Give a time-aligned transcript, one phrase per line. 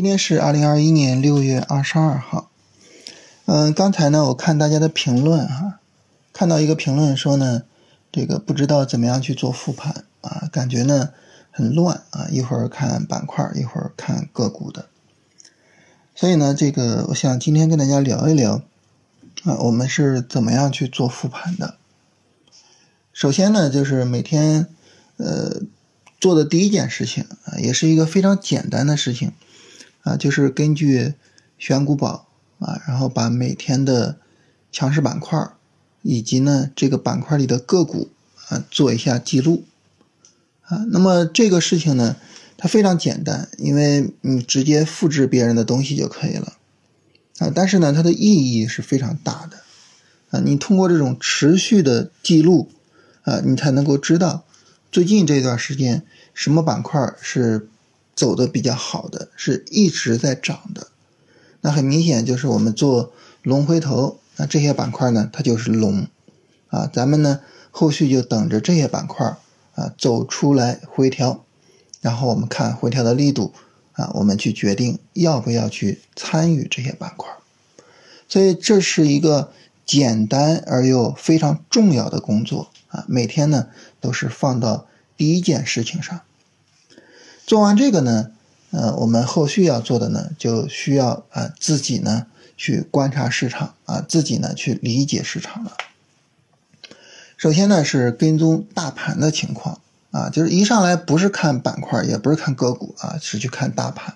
[0.00, 2.50] 今天是二零二一年六月二十二号。
[3.44, 5.78] 嗯，刚才呢，我看大家的评论哈，
[6.32, 7.64] 看到一个评论说呢，
[8.10, 11.10] 这个不知道怎么样去做复盘啊，感觉呢
[11.50, 14.86] 很乱啊，一会儿看板块，一会儿看个股的。
[16.14, 18.62] 所以呢，这个我想今天跟大家聊一聊
[19.42, 21.74] 啊，我们是怎么样去做复盘的。
[23.12, 24.66] 首先呢，就是每天
[25.18, 25.60] 呃
[26.18, 29.32] 做的第一件事情啊，也是一个非常简单的事情。
[30.02, 31.14] 啊，就是根据
[31.58, 32.26] 选股宝
[32.58, 34.16] 啊，然后把每天的
[34.72, 35.38] 强势板块
[36.00, 38.08] 以及呢这个板块里的个股
[38.48, 39.64] 啊做一下记录
[40.62, 40.86] 啊。
[40.90, 42.16] 那么这个事情呢，
[42.56, 46.54] 它非常简单，因为你直接复制别人的东西就可以了
[47.38, 47.52] 啊。
[47.54, 49.58] 但是呢，它的意义是非常大的
[50.30, 50.40] 啊。
[50.42, 52.70] 你通过这种持续的记录
[53.24, 54.44] 啊，你才能够知道
[54.90, 57.68] 最近这段时间什么板块是。
[58.20, 60.88] 走的比较好的是一直在涨的，
[61.62, 66.06] 那很明显就是我们做龙回头，那这些板块呢它就是龙，
[66.68, 67.40] 啊，咱们呢
[67.70, 69.38] 后续就等着这些板块
[69.74, 71.46] 啊走出来回调，
[72.02, 73.54] 然后我们看回调的力度
[73.92, 77.26] 啊，我们去决定要不要去参与这些板块，
[78.28, 79.50] 所以这是一个
[79.86, 83.68] 简单而又非常重要的工作啊，每天呢
[83.98, 86.20] 都是放到第一件事情上。
[87.50, 88.30] 做完这个呢，
[88.70, 95.72] 呃，我们后续要做的呢，就需要啊自己呢去观察市场啊，自己呢去理解市场了。
[97.36, 99.80] 首先呢是跟踪大盘的情况
[100.12, 104.14] 啊，就是一上来不是看板块，也不是看个股啊，是去看大盘。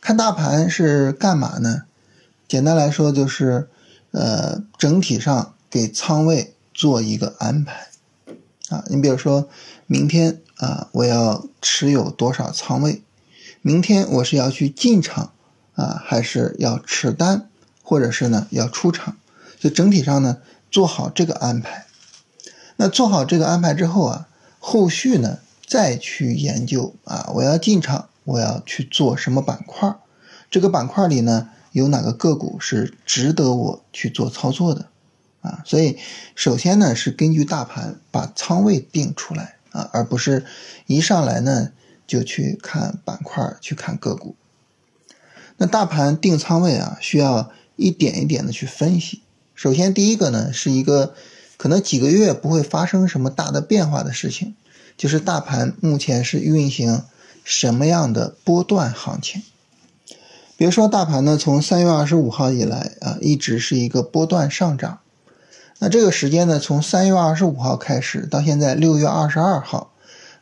[0.00, 1.84] 看大盘是干嘛呢？
[2.48, 3.68] 简单来说就是，
[4.10, 7.86] 呃，整体上给仓位做一个安排
[8.70, 8.82] 啊。
[8.88, 9.48] 你比如说
[9.86, 10.40] 明天。
[10.58, 13.02] 啊，我要持有多少仓位？
[13.62, 15.32] 明天我是要去进场
[15.74, 17.48] 啊，还是要持单，
[17.82, 19.16] 或者是呢要出场？
[19.58, 20.38] 就整体上呢
[20.70, 21.86] 做好这个安排。
[22.76, 29.94] 那做好这个安排之后啊，后续呢再去研究啊，我要进场，我要去做什么板块？
[30.50, 34.86] 这个板块里呢有哪个个股是值得我去做操作的？
[35.42, 35.98] 啊，所以
[36.34, 39.57] 首先呢是根据大盘把仓位定出来。
[39.70, 40.44] 啊，而不是
[40.86, 41.70] 一上来呢
[42.06, 44.34] 就去看板块，去看个股。
[45.56, 49.22] 那大盘定仓位啊，需要一点一点的去分析。
[49.54, 51.14] 首先，第一个呢是一个
[51.56, 54.54] 可能几个月不会发生什么大的变化的事情，
[54.96, 57.02] 就是大盘目前是运行
[57.42, 59.42] 什么样的波段行情。
[60.56, 65.00] 比如说，大盘呢从三月二十五号以来啊，一直是一个波段上涨。
[65.80, 69.92] 那这个时间呢，从三月二十五号开始到现在六月二十二号，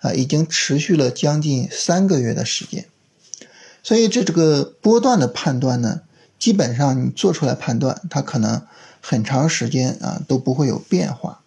[0.00, 2.86] 啊，已经持续了将近三个月的时间。
[3.82, 6.00] 所以这这个波段的判断呢，
[6.38, 8.62] 基本上你做出来判断，它可能
[9.02, 11.42] 很长时间啊都不会有变化。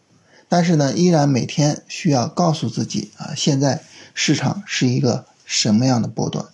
[0.47, 3.81] 但是呢，依然每天需要告诉自己啊，现在
[4.13, 6.45] 市场是一个什么样的波段。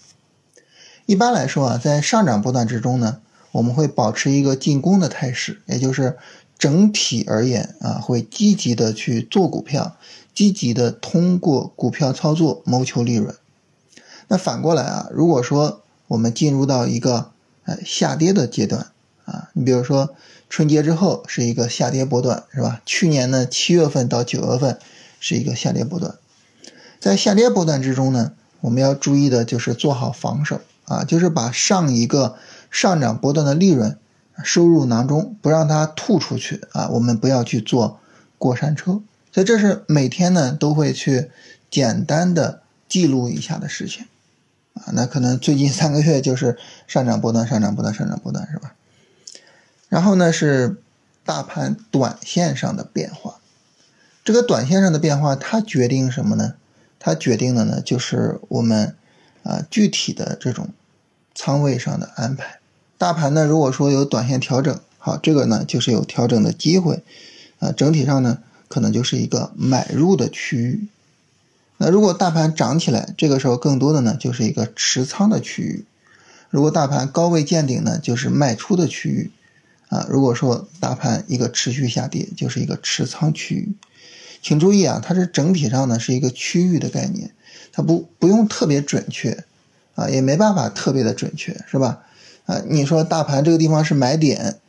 [1.06, 3.18] 一般来说啊，在上涨波段之中呢，
[3.51, 6.18] 我们会保持一个进攻的态势，也就是。
[6.58, 9.98] 整体而言啊，会积极的去做股票，
[10.34, 13.36] 积极的通过股票操作谋求利润。
[14.28, 17.32] 那反过来啊，如果说我们进入到一个
[17.66, 18.88] 呃下跌的阶段
[19.26, 20.16] 啊，你比如说
[20.50, 22.82] 春节之后是一个下跌波段，是吧？
[22.86, 24.80] 去年呢七月份到九月份
[25.20, 26.16] 是一个下跌波段，
[27.00, 32.38] 在下跌波段之中呢，我们要注意的就是做好防守啊，就是把上一个
[32.72, 33.98] 上涨波段的利润。
[34.44, 36.90] 收入囊中，不让它吐出去啊！
[36.90, 38.00] 我们不要去坐
[38.38, 39.01] 过山车，
[39.31, 41.31] 所以这是每天呢都会去
[41.72, 44.06] 简单的记录一下的事情
[44.74, 44.91] 啊。
[44.94, 48.75] 那可能最近三个月就是上涨波段、上涨波段、上涨波段，是吧？
[49.88, 50.81] 然后呢是
[51.24, 53.36] 大盘短线上的变化，
[54.24, 56.56] 这个短线上的变化它决定什么呢？
[57.00, 58.95] 它决定的呢就是我们
[59.44, 60.69] 啊具体的这种
[61.33, 62.60] 仓位上的安排。
[62.97, 67.03] 大盘呢，如果说有短线调整，好，这个呢就是有调整的机会，
[67.59, 70.88] 啊，整体上呢可能就是一个买入的区域。
[71.77, 75.86] 那如果大盘涨起来，这个时候更多的呢就是一个持仓的区域。
[76.50, 79.31] 如果大盘高位见顶呢，就是卖出的区域，
[79.89, 83.75] 啊，如果说大盘一个持续下跌，就是一个持仓区域。
[84.41, 87.31] 请注意啊，它是整体上呢是一个区域的概念，
[87.74, 89.44] 它不不用特别准确，
[89.95, 92.05] 啊，也没办法特别的准确，是吧？
[92.45, 94.59] 啊，你说大盘这个地方是买点，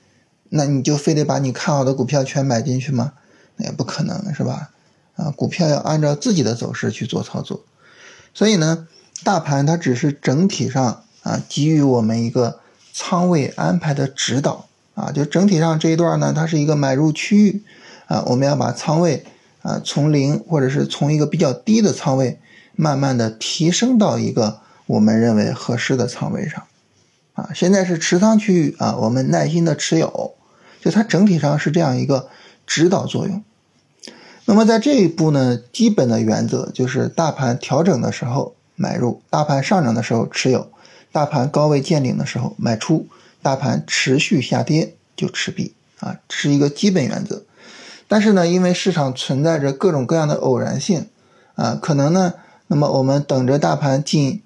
[0.49, 3.13] 那你就非得把你看好的股票全买进去吗？
[3.57, 4.71] 那也不可能是吧？
[5.17, 7.65] 啊，股票要按照自己的走势去做操作。
[8.35, 8.87] 所以呢，
[9.25, 12.61] 大盘它只是整体上啊，给予我们一个
[12.93, 15.11] 仓位安排的指导啊。
[15.11, 17.63] 就整体上这一段呢，它是一个买入区域
[18.07, 19.25] 啊，我们要把仓位
[19.63, 22.39] 啊从零或者是从一个比较低的仓位，
[22.75, 26.63] 慢慢的提升到一个我们认为合适的仓位上
[27.37, 27.51] 啊。
[27.55, 30.35] 现在是持仓区域啊，我们耐心的持有，
[30.81, 32.29] 就它整体上是这样一个
[32.67, 33.45] 指导作用。
[34.47, 40.71] 那么在这一步呢，基本的原则就是大盘调整的时候买入，大盘上涨的时候持有，
[41.11, 43.07] 大盘高位见顶的时候卖出，
[43.43, 47.43] 大盘持续下跌就持币啊，是一个基本原则。
[48.07, 51.07] 但是呢，因为市场存在着各种各样的偶然性
[51.57, 52.35] 啊，可能呢，
[52.69, 54.43] 那么我们等着大盘进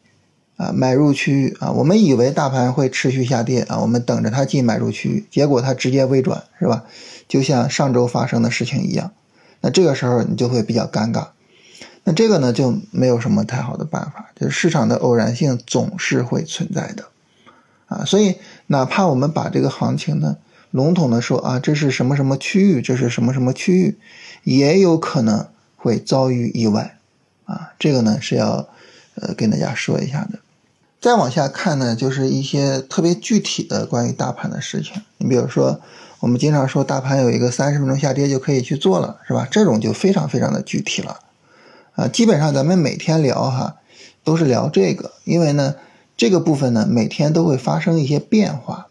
[0.61, 6.85] 啊买入区域啊，我们以为大盘会持续下跌啊，我们等着它进买入区域，结果它直接微转是吧？
[7.27, 9.13] 就像上周发生的事情一样。
[9.63, 11.29] 那这个时候你就会比较尴尬，
[12.05, 17.05] 那这个呢就没有什么太好的办法，就是市场的偶然性总是会存在的，
[17.87, 18.37] 啊，所以
[18.67, 20.37] 哪怕我们把这个行情呢
[20.71, 23.99] 笼统的说啊，这是什么什么区域，这是什么什么区域，
[24.45, 25.47] 也有可能
[25.77, 26.97] 会遭遇意外，
[27.45, 28.69] 啊，这个呢是要
[29.15, 30.39] 呃跟大家说一下的。
[31.01, 35.81] 再往下看呢，就是一些特别具体的关于大盘的事情，你比如说。
[36.21, 39.49] 我们经常说大盘有一个三十分钟下跌就可以去做了，是吧？
[39.51, 41.21] 这种就非常非常的具体了，
[41.95, 43.77] 啊，基本上咱们每天聊哈，
[44.23, 45.77] 都是聊这个，因为呢，
[46.19, 48.89] 这个部分呢每天都会发生一些变化。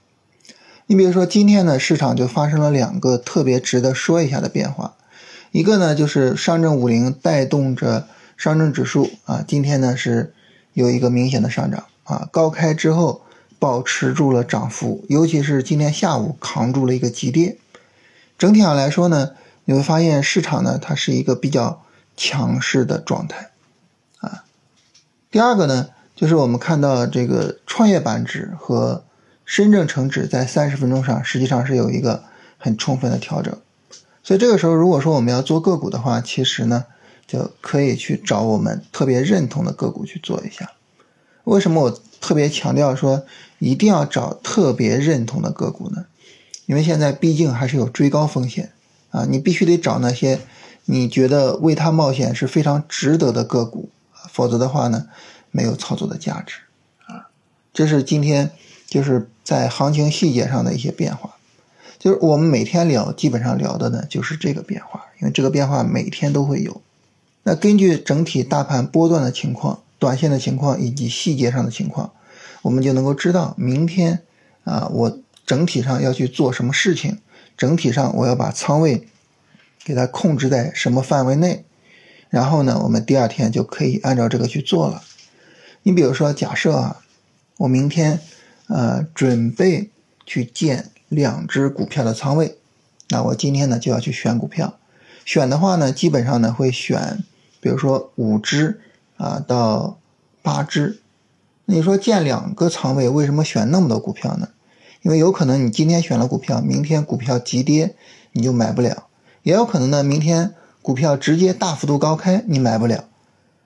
[0.87, 4.95] 你比如说今天呢，市场就发生了两个特别值得说一下的变化，
[5.51, 10.33] 一个呢就是上证五零带动着上证指数啊，今天呢是
[10.73, 13.21] 有一个明显的上涨啊，高开之后。
[13.61, 17.57] 保持住了涨幅，尤其是今天下午扛住了一个急跌。
[18.37, 19.31] 整体上来说呢，
[19.65, 21.83] 你会发现市场呢它是一个比较
[22.15, 23.49] 强势的状态
[24.19, 24.45] 啊。
[25.29, 29.03] 第二个呢，就是我们看到这个创业板指和
[29.43, 32.23] 深证成指在三十分钟上实际上是有一个
[32.57, 33.53] 很充分的调整，
[34.23, 36.85] 所以这个时候如果说我们要做个股的话，其实呢
[37.27, 40.71] 就可以去找我们特别认同的个股去做一下。
[41.49, 43.25] 为什么我特别强调说？
[43.57, 46.05] 一定要找特别认同的个股呢，
[46.65, 48.71] 因为现在毕竟还是有追高风险
[49.11, 50.39] 啊，你必须得找那些
[50.85, 53.89] 你觉得为它冒险是非常值得的个股，
[54.31, 55.07] 否则的话呢，
[55.51, 56.59] 没有操作的价值
[57.05, 57.27] 啊。
[57.73, 58.51] 这是今天
[58.87, 61.35] 就是在行情细节上的一些变化，
[61.97, 66.81] 就是我们每天聊，基本上聊的呢就是这个变化，因为这个变化每天都会有。
[67.43, 72.13] 那根据整体大盘波段的情况、短线的情况以及细节上的情况。
[72.61, 74.23] 我们就能够知道，明天
[74.63, 77.19] 啊，我整体上要去做什么事情，
[77.55, 79.07] 整体上我要把仓位
[79.83, 81.63] 给它控制在什么范围内，
[82.29, 85.03] 然后呢，我们第二天就可以按照这个去做了。
[85.83, 87.01] 你比如说，假设啊，
[87.57, 88.19] 我明天
[88.67, 89.89] 呃准备
[90.25, 92.57] 去建两只股票的仓位，
[93.07, 94.77] 那我今天呢就要去选股票，
[95.23, 97.23] 选的话呢，基本上呢会选，
[97.61, 98.81] 比如说五只
[99.19, 99.99] 啊到
[100.41, 100.99] 八只。
[101.65, 104.49] 你说建两个仓位，为什么选那么多股票呢？
[105.03, 107.95] 因为有可能你今天选了股票，明天股票急跌，
[108.31, 109.03] 你就买不了；
[109.43, 113.05] 也有可能呢，明天股票直接大幅度高开，你买不了。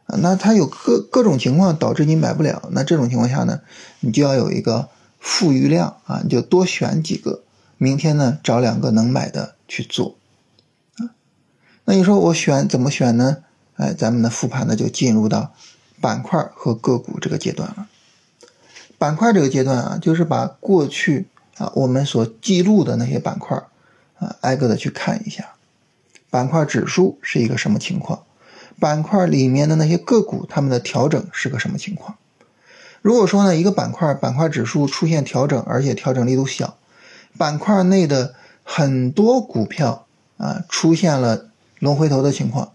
[0.08, 2.68] 啊，那它有各各种情况导致你买不了。
[2.72, 3.62] 那这种情况下呢，
[4.02, 7.42] 你就要有一个富余量啊，你就多选几个，
[7.78, 10.18] 明天呢找两个能买的去做。
[10.98, 11.16] 啊，
[11.86, 13.38] 那你说我选怎么选呢？
[13.76, 15.54] 哎，咱们的复盘呢就进入到
[16.00, 17.88] 板块和个股这个阶段了。
[18.98, 21.28] 板块这个阶段啊，就是把过去
[21.58, 23.58] 啊我们所记录的那些板块
[24.20, 25.56] 啊，挨个的去看一下，
[26.30, 28.24] 板块指数是一个什么情况，
[28.80, 32.18] 板块里面的那些个股它们的调整是个什么情况。
[33.02, 36.78] 如果说呢一个板块板块指数出现调整，而且调整力度小，
[37.38, 40.06] 板块内的很多股票
[40.38, 41.50] 啊出现了
[41.80, 42.72] 龙回头的情况，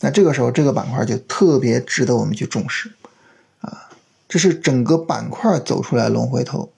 [0.00, 2.92] 那这个时候这个板块就特别值得我们去重视。
[3.60, 3.90] 啊
[4.28, 6.70] 这是整个板块走出来龙回头，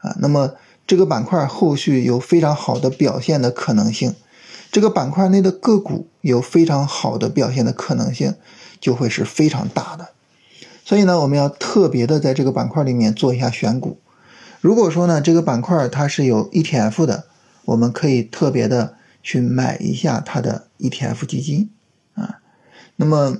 [0.00, 0.52] 啊，那么
[0.86, 4.14] 这个板块后续有非常好的表现的可能性，
[4.70, 8.34] 这个板块内的个股有非常好的表现的可能性，
[8.78, 10.10] 就会是非常大的。
[10.84, 13.98] 所以呢，我们要特别的在这个板块里面做一下选股。
[14.60, 17.24] 如果说呢，这个板块它是有 ETF 的，
[17.64, 21.70] 我们可以特别的去买一下它的 ETF 基金，
[23.00, 23.38] 那么。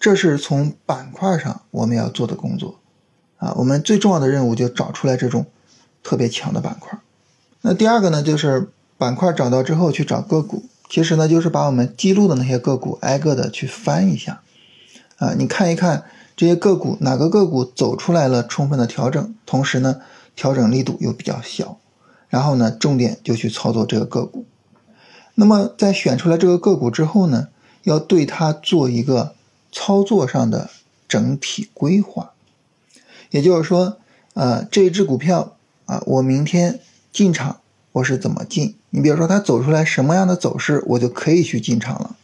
[0.00, 2.78] 这是从板块上我们要做的工作，
[3.38, 5.46] 啊，我们最重要的任务就找出来这种
[6.02, 6.98] 特别强的板块。
[7.62, 14.42] 那第二个呢，就是板块找到之后去找个股，其实呢就是把我们记录的那些个股挨个的去翻一下，
[15.16, 16.04] 啊，你看一看
[16.36, 20.02] 这些个股哪个个股走出来了充分的调整，同时呢
[20.36, 21.78] 调整力度又比较小，
[22.28, 24.44] 然后呢重点就去操作这个个股。
[25.34, 27.48] 那么在选出来这个个股之后呢，
[27.84, 29.34] 要对它做一个
[29.72, 30.68] 操作上的
[31.08, 32.32] 整体规划，
[33.30, 33.98] 也就是说，
[34.34, 36.80] 呃，这只股票啊，我明天
[37.12, 37.60] 进场
[37.92, 38.74] 我是怎么进？
[38.90, 42.16] 你比如说它走出来什么样的走势，我就可以去进场了。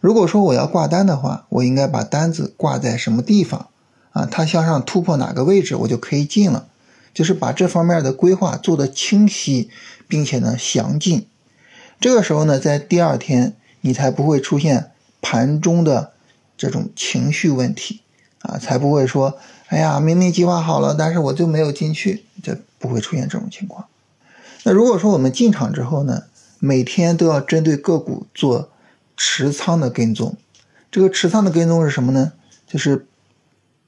[0.00, 3.68] 如果说我要挂单的话，我应该把单子挂在什么地方
[4.12, 4.26] 啊？
[4.26, 6.68] 它向上突破哪个位置，我就可以进了。
[7.12, 9.68] 就是把这方面的规划做得清晰，
[10.06, 11.26] 并且呢详尽。
[12.00, 16.12] 这个时候呢，在第二天你才不会出现盘中的
[16.56, 18.02] 这种情绪问题
[18.42, 23.86] 啊，才不会说，哎呀，明明计划好了，但是我就没有进去，这不会出现这种情况。
[24.64, 26.24] 那如果说我们进场之后呢，
[26.58, 28.70] 每天都要针对个股做。
[29.22, 30.38] 持仓的跟踪，
[30.90, 32.32] 这个持仓的跟踪是什么呢？
[32.66, 33.06] 就是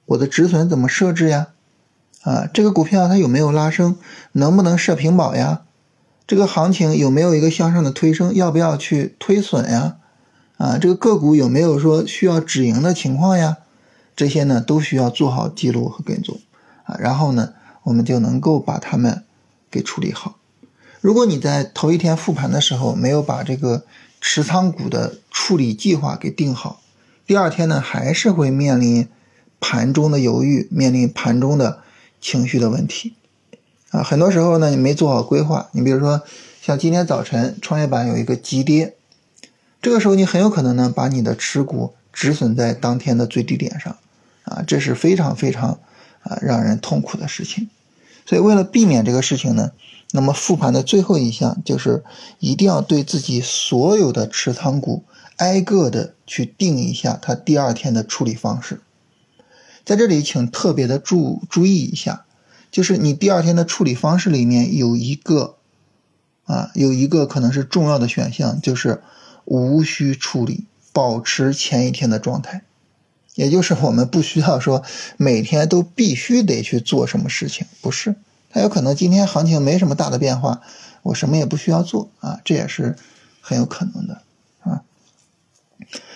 [0.04, 1.48] 我的止损怎么设置呀？
[2.20, 3.96] 啊，这个股票它有没有拉升？
[4.32, 5.62] 能不能设平保呀？
[6.32, 8.34] 这个行情有没有一个向上的推升？
[8.34, 9.98] 要不要去推损呀？
[10.56, 13.58] 啊，这个个股有没有说需要止盈的情况呀？
[14.16, 16.40] 这些呢都需要做好记录和跟踪
[16.84, 19.24] 啊，然后呢我们就能够把它们
[19.70, 20.38] 给处理好。
[21.02, 23.84] 如果你在头一天复盘的时候没有把这个。
[24.24, 26.80] 持仓股的处理计划给定好，
[27.26, 29.08] 第二天呢还是会面临
[29.58, 31.80] 盘中的犹豫，面临盘中的
[32.20, 33.14] 情绪的问题
[33.92, 34.02] 啊。
[34.02, 36.22] 很多时候呢你没做好规划，你比如说
[36.60, 38.96] 像今天早晨创业板有一个急跌，
[39.80, 43.96] 这个时候你很有可能呢把你的持股止损在当天的最低点上
[44.42, 45.78] 啊，这是非常非常
[46.24, 47.70] 啊让人痛苦的事情。
[48.26, 49.70] 所以为了避免这个事情呢。
[50.14, 52.04] 那么复盘的最后一项就是
[52.38, 55.04] 一定要对自己所有的持仓股
[55.36, 58.82] 挨个的去定一下它第二天的处理方式。
[59.86, 62.26] 在这里，请特别的注注意一下，
[62.72, 65.54] 就是你第二天的处理方式里面有一个
[66.44, 69.02] 啊，有一个可能是重要的选项，就是
[69.44, 72.62] 无需处理，保持前一天的状态。
[73.34, 74.82] 也就是我们不需要说
[75.16, 78.16] 每天都必须得去做什么事情，不是。
[78.50, 80.60] 它有可能今天行情没什么大的变化，
[81.02, 82.96] 我什么也不需要做啊，这也是
[83.40, 84.22] 很有可能的
[84.60, 84.82] 啊。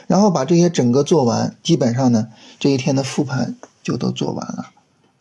[0.07, 4.71] 然后把这些整个做完，基本上呢这一天的复盘就都做完了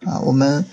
[0.01, 0.20] 啊。
[0.20, 0.65] 我们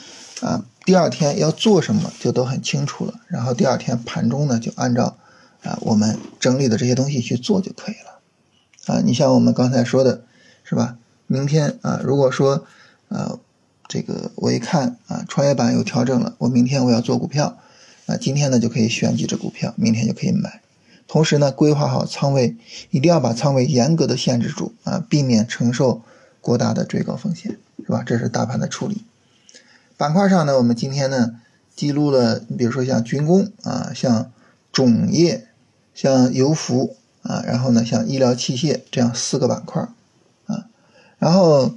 [0.43, 5.17] 啊第二天要做什么就都很清楚了，然后第二天盘中呢就按照
[5.63, 9.01] 啊我们整理的这些东西去做就可以了啊。
[9.03, 10.25] 你像我们刚才说的
[10.65, 10.99] 是吧？
[11.27, 12.67] 明天啊，如果说
[13.09, 13.39] 呃。
[13.89, 17.59] 这个我一看啊，创业板有调整了，我明天我要做股票，
[18.07, 20.63] 啊，今天呢就可以选几只股票，明天就可以买。
[21.07, 22.57] 同时呢，规划好仓位，
[22.89, 26.01] 一定要把仓位严格的限制住啊，避免承受
[26.41, 28.03] 过大的追高风险，是吧？
[28.07, 29.05] 这是大盘的处理。
[30.03, 31.37] 板块上呢，我们今天呢
[31.77, 34.33] 记录了，你比如说像军工啊，像
[34.73, 35.47] 种业，
[35.95, 39.87] 像油服啊，然后呢像医疗器械这样四个板块
[40.47, 40.67] 啊，
[41.21, 41.75] 然后。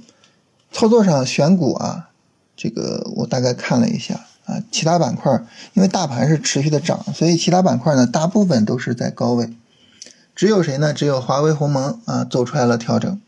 [0.72, 2.10] 操作上选股啊，
[2.54, 5.32] 这个我大概看了一下啊，其他板块
[5.72, 9.54] 因为大盘是持续的涨，所以其他板块呢大部分都是在高位，
[10.34, 10.92] 只有谁呢？
[10.92, 13.18] 只有华为鸿蒙啊走出来了调整，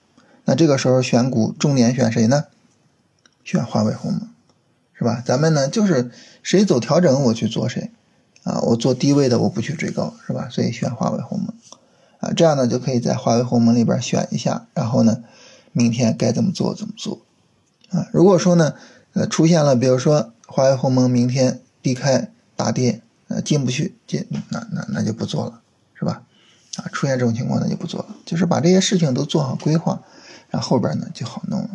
[0.44, 2.44] 那这个时候选股重点选谁呢？
[3.44, 4.28] 选华为鸿蒙，
[4.98, 5.22] 是吧？
[5.24, 6.10] 咱们呢就是
[6.42, 7.92] 谁走调整我去做谁
[8.42, 10.48] 啊，我做低位的我不去追高，是吧？
[10.50, 11.54] 所以选华为鸿蒙
[12.18, 15.22] 啊，这样呢就可以在华为鸿蒙里边选一下，然后呢
[15.70, 17.20] 明天该怎么做怎么做。
[17.90, 18.74] 啊，如果说呢，
[19.12, 25.60] 呃，出现了，比如说华为鸿蒙明天低开大跌，呃，进不去，进那那那就不做了，
[25.94, 26.22] 是吧？
[26.76, 30.02] 啊，出现这种情况那就不做了，就是把这些事情都做好规划，
[30.50, 31.70] 然后后边呢就好弄了。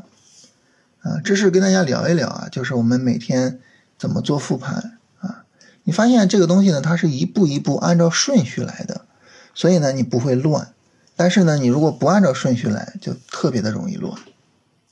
[1.04, 3.60] 啊，这是跟大家聊一聊啊，就是我们每天
[3.98, 5.44] 怎么做复盘啊？
[5.84, 9.02] 你发现这个东西呢，它是一步一步按照顺序来的，
[9.54, 10.70] 所以呢你不会乱，
[11.18, 14.18] 但是呢你如果不按照顺序来，就特别的容易乱。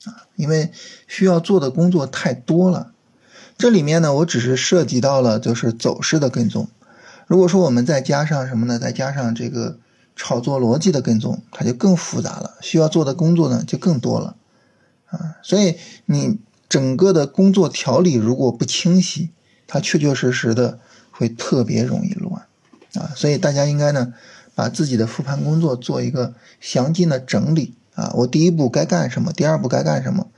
[0.04, 0.70] 啊，因为
[1.08, 2.92] 需要做的工作太多了，
[3.56, 6.68] 这里面呢，我只是涉及到了就是走势的跟踪。
[7.26, 8.78] 如果说我们再加上什么呢？
[8.78, 9.78] 再加上这个
[10.14, 14.36] 炒作逻辑的跟踪，它就更复杂了，需要做的工作呢就更多了。
[15.12, 15.76] 啊，所以
[16.06, 19.30] 你整个的工作条理如果不清晰，
[19.66, 22.46] 它确确实实的会特别容易乱。
[22.94, 24.12] 啊，所以大家应该呢，
[24.54, 27.74] 把自己的复盘工作做一个详尽的整理。
[27.94, 29.32] 啊，我第一步该干什么？
[29.34, 30.28] 第二步该干什么？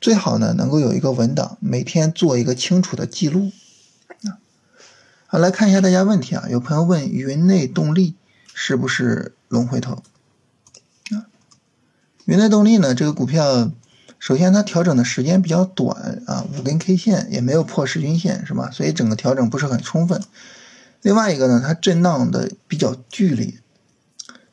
[0.00, 3.52] 最好呢能够有一个文档，每天做一个清楚的记录。
[4.24, 4.40] 啊，
[5.26, 6.46] 好，来看一下大家问题啊。
[6.48, 8.14] 有朋友问云内动力
[8.54, 10.02] 是不是龙回头？
[11.10, 11.28] 啊，
[12.24, 12.94] 云内动力呢？
[12.94, 13.70] 这个股票
[14.22, 18.70] 首先它调整的时间比较短啊，五根 K 线也没有破十均线，是吧？
[18.70, 20.22] 所以整个调整不是很充分。
[21.00, 23.54] 另外一个呢，它震荡的比较剧烈，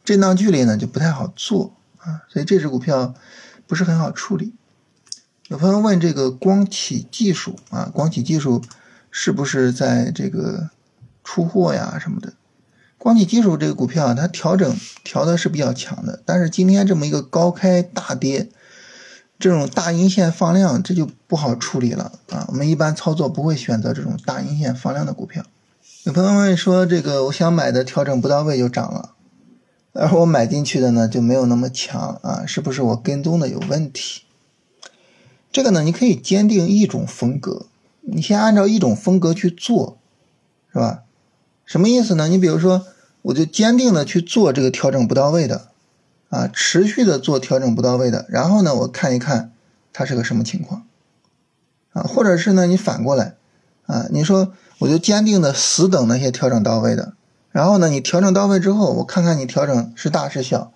[0.03, 3.13] 震荡剧烈呢就不太好做啊，所以这只股票
[3.67, 4.53] 不是很好处理。
[5.49, 8.63] 有朋友问这个光启技术啊，光启技术
[9.11, 10.71] 是不是在这个
[11.23, 12.33] 出货呀什么的？
[12.97, 18.49] 光启技术这个股票它调整调的是比较强的，但是今天这么一个高开大跌，
[19.39, 22.45] 这种大阴线放量，这就不好处理了啊。
[22.49, 25.43] 我们一般操作不会选择这种大阴线放量的股票。
[26.03, 29.13] 有朋友问说，这个我想买的调整不到位就涨了，
[29.93, 34.23] 而我买进去的呢就没有那么强啊，是不是我跟踪的有问题？
[35.51, 37.67] 这个呢，你可以坚定一种风格，
[38.01, 39.97] 你先按照一种风格去做，
[40.73, 41.03] 是吧？
[41.65, 42.27] 什么意思呢？
[42.27, 42.85] 你比如说，
[43.21, 45.68] 我就坚定的去做这个调整不到位的，
[46.29, 49.51] 啊，持续的做调整不到位的，然后呢，我看一看
[49.91, 50.85] 它是个什么情况，
[51.93, 53.35] 啊，或者是呢，你反过来，
[53.85, 57.13] 啊，你说我就坚定的死等那些调整到位的，
[57.51, 60.71] 然后呢，你调整到位之后，我看看你调整是大是小，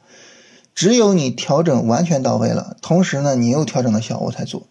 [0.75, 4.67] 只有你调整完全到位了，同时呢，你又调整的小，我才做，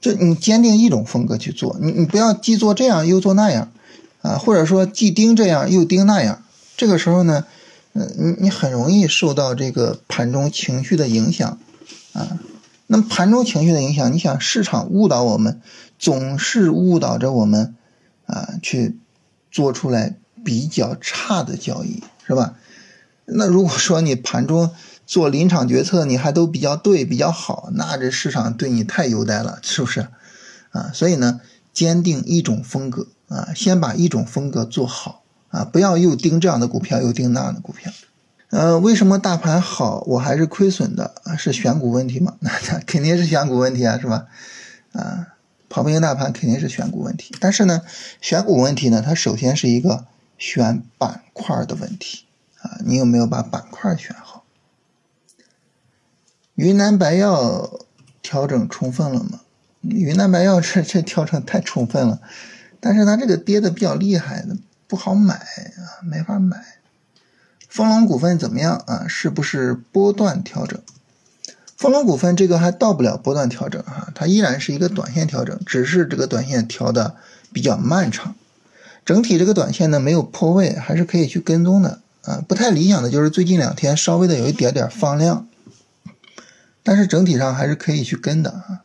[0.00, 3.72] 就你坚定一种风格去做，你你不要既做这样又做那样。
[4.22, 6.42] 啊，或者说既盯这样又盯那样，
[6.76, 7.46] 这个时候呢，
[7.92, 11.58] 嗯，你你很容易受到这个盘中情绪的影响，
[12.12, 12.38] 啊，
[12.86, 15.60] 那么盘中情绪的影响，你想市场误导我们，
[15.98, 17.74] 总是误导着我们，
[18.26, 18.98] 啊，去
[19.50, 22.54] 做出来比较差的交易，是吧？
[23.24, 24.70] 那如果说你盘中
[25.06, 30.08] 做临场决策，你还都比较对比较好，那这市场对你太优待了，是不是？
[30.70, 31.40] 啊，所以呢，
[31.72, 33.08] 坚定一种风格。
[33.30, 35.19] 啊，先把一种风格做好
[35.50, 37.92] 啊，不要又盯这样的股票，又盯那样的股票。
[38.50, 41.14] 呃，为什么大盘好，我还是亏损的？
[41.38, 42.34] 是选股问题吗？
[42.40, 42.50] 那
[42.86, 44.26] 肯定是选股问题啊，是吧？
[44.92, 45.34] 啊，
[45.68, 47.34] 跑不赢大盘肯定是选股问题。
[47.40, 47.82] 但是呢，
[48.20, 50.04] 选股问题呢，它首先是一个
[50.36, 52.24] 选板块的问题
[52.60, 54.44] 啊，你有没有把板块选好？
[56.54, 57.80] 云南白药
[58.20, 59.40] 调整充分了吗？
[59.82, 62.20] 云南白药这这调整太充分了。
[62.80, 64.56] 但是它这个跌的比较厉害的，
[64.90, 66.80] 不好买啊，没法买。
[67.68, 69.04] 丰隆股份怎么样啊？
[69.06, 70.80] 是不是波段调整？
[71.76, 77.14] 丰隆股份这个还到不了波段调整啊，它依然是一个短线调整，只是这个短线调的
[77.52, 78.34] 比较漫长。
[79.04, 82.42] 整体这个短线呢没有破位，还是可以去跟踪的啊。
[82.48, 85.46] 不太理想的就是最近两天稍微的有一点点放量，
[86.82, 88.82] 但是整体上还是可以去跟的啊。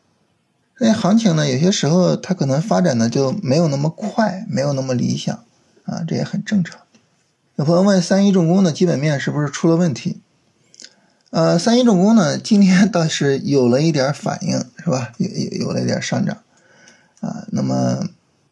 [0.78, 5.44] 那行情呢，有些时候它可能发展的就没有那么快，没有那么理想，
[5.86, 6.82] 啊，这也很正常。
[7.56, 10.20] 有朋友问三一重工的基本面是不是出了问题？
[11.30, 15.14] 呃，三一重工呢，今天倒是有了一点反应，是吧？
[15.18, 16.38] 有有有了一点上涨，
[17.22, 18.08] 啊，那么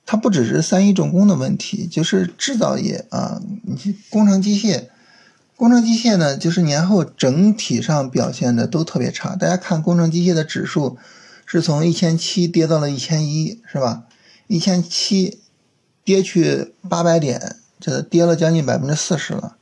[0.06, 4.86] 它不只是三一重工的问题，就是制造业啊，你工程机械，
[5.56, 9.36] 工程机械呢，就是年后整体上表现的都特别差。
[9.36, 10.98] 大家看工程机械的指数。
[11.46, 14.04] 是从一千七跌到了一千一，是吧？
[14.48, 15.40] 一千七
[16.04, 19.56] 跌去八百点，这跌了将近百分之四十了，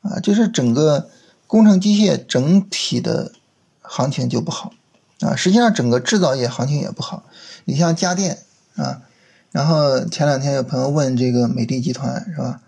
[0.00, 1.08] 啊，就是整个
[1.46, 3.32] 工程机械整体的
[3.80, 4.72] 行情就不好，
[5.20, 7.24] 啊，实际上整个制造业行情也不好。
[7.64, 8.38] 你像家电
[8.74, 9.02] 啊，
[9.50, 12.60] 然后前两天有朋友问这个美的集团是吧？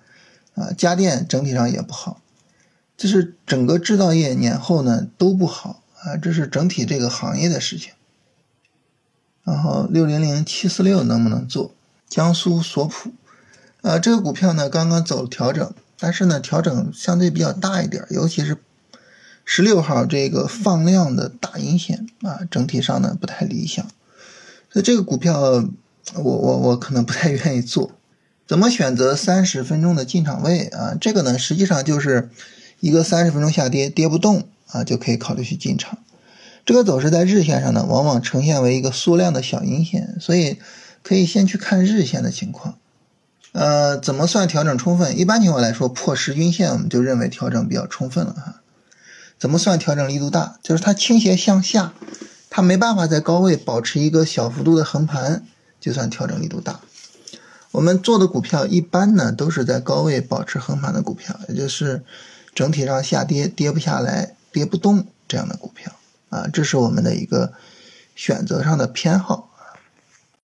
[0.55, 2.21] 啊，家电整体上也不好，
[2.97, 7.93] 就是整个制造业年后呢都不好啊，这是整体这个行业的事情。
[9.43, 11.73] 然后六零零七四六能不能做？
[12.15, 13.11] 江苏索普，
[13.83, 18.57] 呃，这个股票呢刚刚走了调整，但是呢调整相对比较大一点，尤其是
[19.45, 23.85] 十六号这个放量的大阴线啊，整体上呢不太理想，
[24.71, 27.91] 所以这个股票我我我可能不太愿意做。
[28.47, 30.95] 怎么选择三十分钟的进场位啊？
[31.01, 32.31] 这个呢实际上就是
[32.79, 35.99] 一个三十分钟下跌跌不动啊，就可以考虑去进场。
[36.65, 40.59] 这个走势在日线上呢，往往呈现为一个缩量的小阴线，所以
[41.05, 42.77] 可以先去看日线的情况。
[43.53, 45.17] 呃，怎么算调整充分？
[45.17, 48.63] 一般情况来说，破十均线我们就认为调整比较充分了哈。
[49.39, 50.59] 怎么算调整力度大？
[50.63, 51.93] 就是它倾斜向下，
[52.51, 55.45] 它没办法在高位保持一个小幅度的横盘，
[55.81, 56.81] 就算调整力度大。
[57.71, 62.03] 我们做的股票一般呢都是在高位保持横盘的股票，也就是
[62.55, 65.93] 整体上下跌跌不下来、跌不动这样的股票。
[66.31, 67.53] 啊，这是我们的一个
[68.17, 69.51] 选择上的偏好。